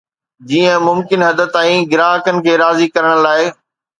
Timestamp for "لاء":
3.27-3.45